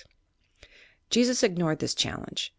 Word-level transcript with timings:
Jesus 1.11 1.43
ignored 1.43 1.77
this 1.77 1.93
challenge. 1.93 2.49